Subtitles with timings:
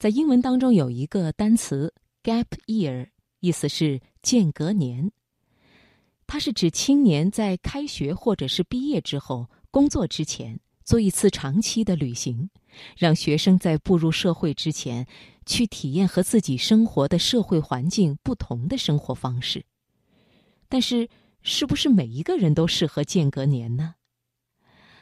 [0.00, 1.92] 在英文当中有一个单词
[2.22, 3.10] “gap year”，
[3.40, 5.12] 意思是间隔年。
[6.26, 12.48] 它是指青年在开学或者是毕业之后、工作之前做一次长期的旅行，
[12.96, 15.06] 让学生在步入社会之前，
[15.44, 19.62] 去体验和自己生活的社会环境不同的生活方式。
[20.70, 21.06] 但是，
[21.42, 23.96] 是不是每一个人都适合间隔年呢？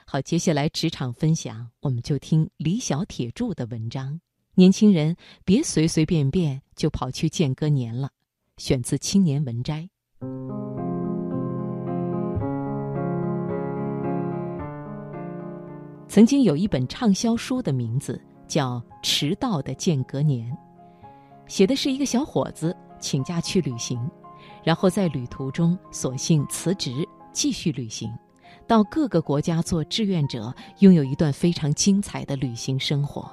[0.05, 4.21] 好，接下来职场分享，我们就听李小铁柱的文章。
[4.59, 5.15] 年轻人
[5.45, 8.11] 别随随便便就跑去间隔年了。
[8.57, 9.89] 选自《青年文摘》。
[16.09, 20.51] 曾经有一本畅销书的名字叫《迟到的间隔年》，
[21.47, 23.97] 写的是一个小伙子请假去旅行，
[24.65, 26.91] 然后在旅途中索性辞职
[27.33, 28.11] 继续旅行。
[28.67, 33.33] 到各个国家做志愿者，拥有一段非常精彩的旅行生活，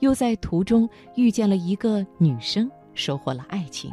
[0.00, 3.92] 又在途中遇见了一个女生，收获了爱情。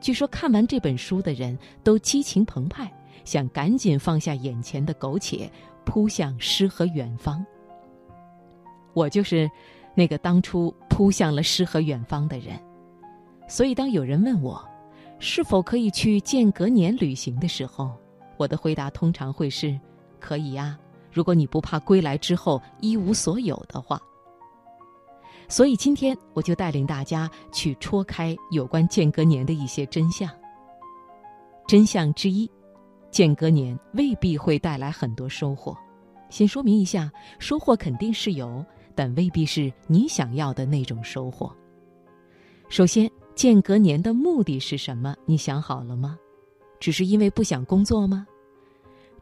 [0.00, 2.90] 据说看完这本书的人都激情澎湃，
[3.24, 5.50] 想赶紧放下眼前的苟且，
[5.84, 7.44] 扑向诗和远方。
[8.94, 9.50] 我就是
[9.94, 12.58] 那个当初扑向了诗和远方的人，
[13.48, 14.66] 所以当有人问我
[15.18, 17.92] 是否可以去间隔年旅行的时候，
[18.36, 19.78] 我的回答通常会是：
[20.20, 20.78] 可以呀，
[21.12, 24.00] 如果你不怕归来之后一无所有的话。
[25.48, 30.30] 所以今天我就带领大家去戳开有关间隔年的一些真相。
[31.66, 32.48] 真相之一，
[33.10, 35.76] 间隔年未必会带来很多收获。
[36.28, 41.50] 先说明一下，收获肯定是有，但未必是你想要的那种收获。
[42.68, 45.16] 首先，间隔年的目的是什么？
[45.24, 46.18] 你想好了吗？
[46.78, 48.26] 只是因为不想工作吗？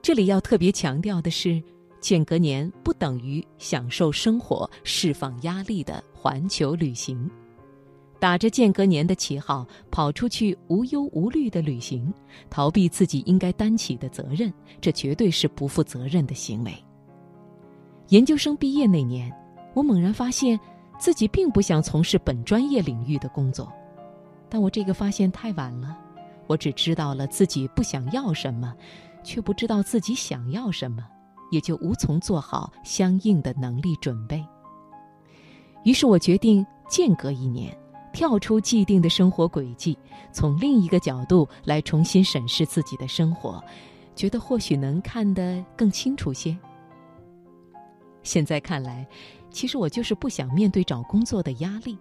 [0.02, 1.62] 这里要特别强调的是，
[2.06, 7.28] 间隔年不等于享受生活、释放压力的环球旅行。
[8.20, 12.14] 打着间隔年的旗号跑出去无忧无虑的旅行，
[12.48, 16.72] 逃避自己应该担起的责任，这绝对是不负责任的行为。
[18.10, 19.28] 研究生毕业那年，
[19.74, 20.56] 我猛然发现
[21.00, 23.68] 自己并不想从事本专业领域的工作，
[24.48, 25.98] 但我这个发现太晚了。
[26.46, 28.72] 我只知道了自己不想要什么，
[29.24, 31.04] 却不知道自己想要什么，
[31.50, 34.44] 也就无从做好相应的能力准备。
[35.84, 37.76] 于是我决定间隔一年，
[38.12, 39.96] 跳出既定的生活轨迹，
[40.32, 43.62] 从另一个角度来重新审视自己的生活，
[44.14, 46.56] 觉得或许能看得更清楚些。
[48.22, 49.06] 现在看来，
[49.50, 51.96] 其实我就是不想面对找工作的压力。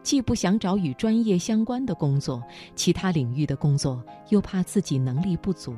[0.00, 2.42] 既不想找与专业相关的工作，
[2.74, 5.74] 其他领域的工作又怕自己能力不足。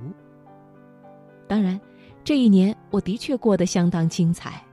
[1.48, 1.80] 当然，
[2.30, 4.64] 这一年我的确过得相当精彩。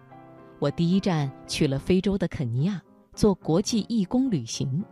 [0.60, 2.80] 我第一站去了非洲的肯尼亚
[3.16, 4.86] 做国际义工旅行，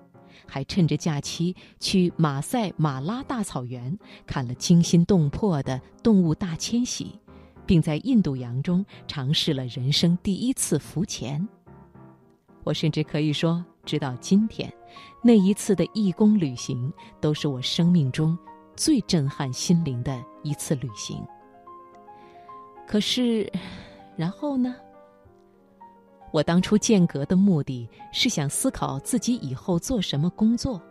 [0.48, 3.96] 还趁着假期去马赛马拉大草原
[4.26, 7.12] 看了惊心动魄的动物大迁徙，
[7.68, 11.47] 并在印度洋中尝试了人生第一次浮潜。
[12.64, 13.64] 我甚至可以说。
[13.86, 14.74] 直到今天，
[15.22, 18.36] 那一次的义工旅行都是我生命中
[18.76, 21.24] 最震撼心灵的一次旅行。
[22.88, 23.51] 可是，
[24.16, 24.75] 然后呢？
[26.31, 30.81] 我当初间隔的目的是想思考自己以后做什么工作，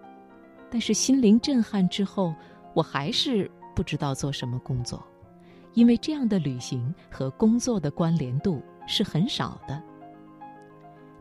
[0.71, 2.35] 但是心灵震撼之后，
[2.73, 5.03] 我还是不知道做什么工作，
[5.75, 9.83] 因为这样的旅行和工作的关联度是很少的。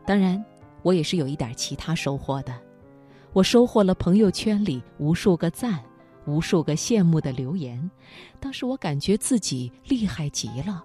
[0.06, 0.44] 当然。
[0.82, 2.52] 我也是有一点其他收获的，
[3.32, 5.82] 我收获了朋友圈里无数个赞，
[6.26, 7.90] 无数个羡慕的留言。
[8.40, 10.84] 当时我感觉自己厉害极了。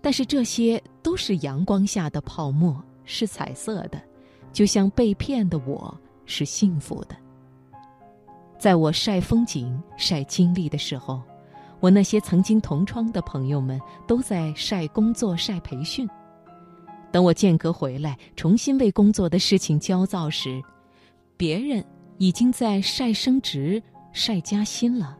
[0.00, 4.00] 但是这些都是阳光下的泡沫，是彩色的，
[4.52, 7.16] 就像被骗的我是幸福的。
[8.58, 11.22] 在我晒风景、晒经历的时候，
[11.80, 16.08] 我那些曾经同窗的朋友们都在晒工作、晒培训。
[17.10, 20.62] 等我间隔回来，重新为工作的事情焦躁时，
[21.36, 21.84] 别人
[22.18, 23.82] 已经在晒升职、
[24.12, 25.18] 晒加薪了，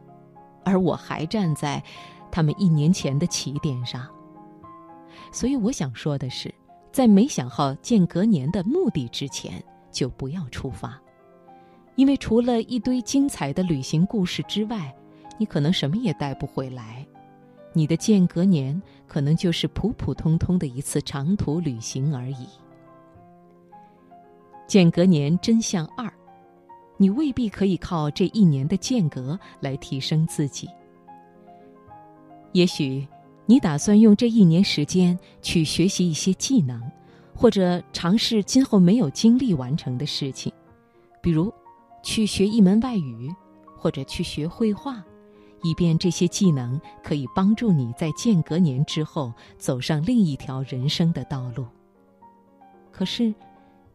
[0.63, 1.83] 而我还站在
[2.31, 4.07] 他们一年前的起点上。
[5.31, 6.53] 所以我想说的是，
[6.91, 10.97] 在没想好间隔年的目的之前，就不要出发，
[11.95, 14.95] 因为除了一堆精彩的旅行故事之外，
[15.37, 17.05] 你可能什么也带不回来。
[17.73, 22.47] 你的间隔年可能就是普普通通的一次长途旅行而已。
[24.65, 26.09] 间隔年真相二：
[26.97, 30.69] 你未必可以靠这一年的间隔来提升自己。
[32.53, 33.05] 也许
[33.45, 36.81] 你打算用这一年时间去学习一些技能，
[37.35, 40.51] 或者尝试今后没有精力完成的事情，
[41.21, 41.53] 比如
[42.01, 43.29] 去学一门外语，
[43.77, 45.03] 或者去学绘画，
[45.63, 51.65] 以便这些技能可以帮助你在间隔年之后走上另一条人生的道路。
[52.91, 53.33] 可是，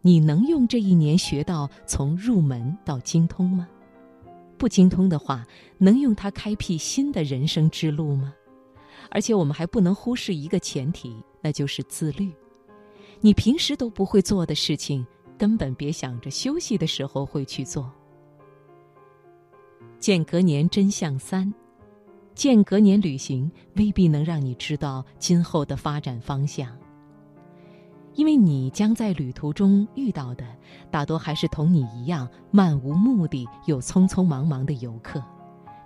[0.02, 3.68] 你能用这一年学到从入门到精通吗？
[4.56, 5.46] 不精通的话，
[5.78, 8.34] 能用它开辟新的人生之路吗？
[9.10, 12.30] 而且，我们还不能忽视一个前提，那就是自律。
[13.20, 15.06] 你平时都不会做的事情，
[15.36, 17.90] 根本别想着休息的时候会去做。
[19.98, 21.52] 间隔年真相三：
[22.34, 26.74] 间隔年旅行未必能让你知道今后的发展方向，
[28.14, 30.44] 因为你将在旅途中遇到的
[30.90, 35.22] 大多还是同你一样漫无目的又匆匆忙忙的游客，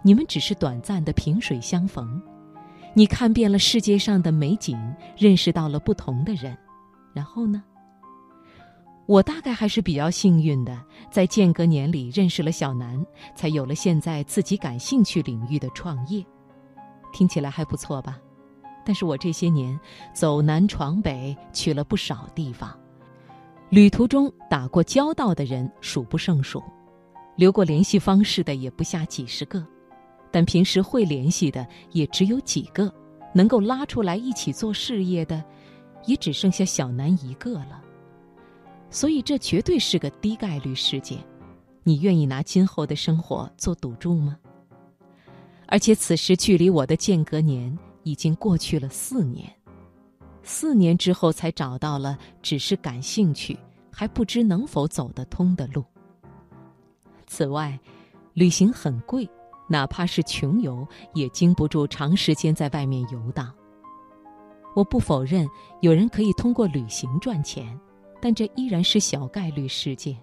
[0.03, 2.21] 你们只是短暂的萍水相逢，
[2.95, 4.79] 你看遍了世界上的美景，
[5.17, 6.57] 认识到了不同的人。
[7.13, 7.63] 然后呢？
[9.07, 10.81] 我大概还是比较幸运的，
[11.11, 13.05] 在间隔年里认识了小南，
[13.37, 16.25] 才有了现在自己感兴趣领域的创业。
[17.13, 18.19] 听起来还不错吧？
[18.85, 19.79] 但是我这些年
[20.13, 22.79] 走南闯北，去了不少地方，
[23.71, 26.63] 旅途中打过交道的人数不胜数，
[27.37, 29.67] 留过联系方式的也不下几十个，
[30.31, 32.93] 但平时会联系的也只有几个，
[33.35, 35.43] 能够拉出来一起做事业的。
[36.07, 37.83] 也只剩下小南一个了，
[38.91, 41.19] 所以这绝对是个低概率事件。
[41.83, 44.37] 你愿意拿今后的生活做赌注吗？
[45.67, 47.75] 而且此时距离我的间隔年
[48.05, 49.51] 已经过去了四年，
[50.43, 53.59] 四年之后才找到了只是感兴趣
[53.91, 55.85] 还不知能否走得通的路。
[57.27, 57.79] 此外，
[58.35, 59.29] 旅行很贵，
[59.69, 63.53] 哪怕是穷游也经不住长时间在外面游荡。
[64.75, 65.49] 我不否认
[65.81, 67.79] 有人可以通过旅行赚钱，
[68.21, 70.17] 但这依然是小概率事件。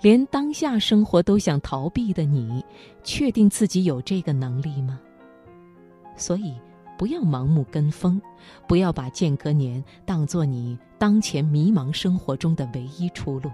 [0.00, 2.64] 连当下生活都想逃避的你，
[3.02, 5.00] 确定自己有这个能力吗？
[6.16, 6.54] 所以，
[6.98, 8.20] 不要盲目跟风，
[8.66, 13.50] 不要把间隔年当作你当前迷茫生活中的唯一出路。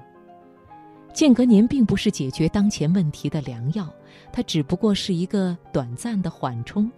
[1.12, 3.88] 间隔年并不是解决当前问题的良药，
[4.32, 6.90] 它只不过是一个短暂的缓冲。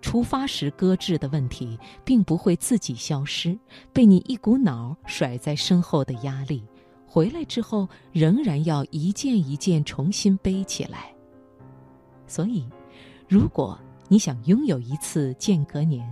[0.00, 3.58] 出发时搁置的问题，并不会自己消失，
[3.92, 6.62] 被你一股脑甩在身后的压力，
[7.06, 11.12] 回来之后仍然要一件一件重新背起来。
[12.26, 12.64] 所以，
[13.28, 13.78] 如果
[14.08, 16.06] 你想拥有一次间隔年，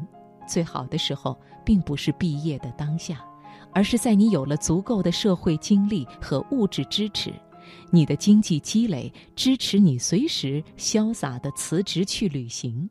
[0.47, 3.25] 最好的时候并不是毕业的当下，
[3.73, 7.33] 而是在你有了足够的社会经历和物质支持，
[7.91, 12.89] 你的经济积累支持你随时潇洒的辞职去旅行。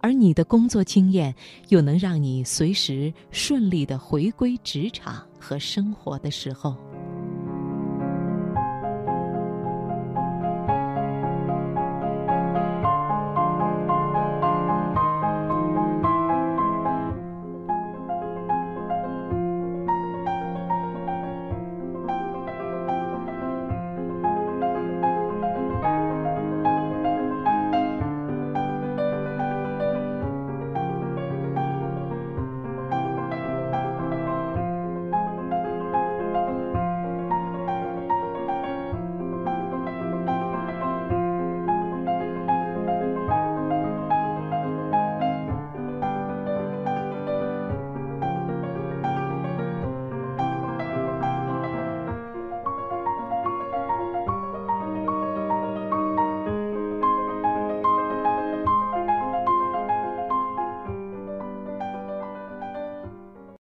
[0.00, 1.34] 而你的工作经验
[1.70, 6.76] 又能让你随时顺利的回归职场和生活的时候。